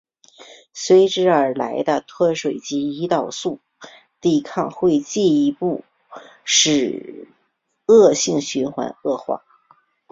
[0.73, 3.59] 随之而来的脱水及胰岛素
[4.19, 5.83] 抵抗会进一步
[6.43, 7.27] 使
[7.85, 9.43] 恶性循环恶化。